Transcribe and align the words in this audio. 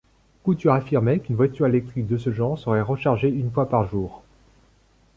Couture 0.43 0.73
affirmait 0.73 1.19
qu'une 1.19 1.35
voiture 1.35 1.67
électrique 1.67 2.07
de 2.07 2.17
ce 2.17 2.31
genre 2.31 2.57
serait 2.57 2.81
rechargée 2.81 3.29
une 3.29 3.51
fois 3.51 3.69
par 3.69 3.85
jour. 3.87 4.23